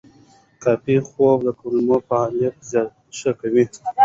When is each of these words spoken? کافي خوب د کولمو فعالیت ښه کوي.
کافي 0.63 0.95
خوب 1.07 1.37
د 1.43 1.49
کولمو 1.59 1.97
فعالیت 2.07 2.55
ښه 3.17 3.31
کوي. 3.39 3.63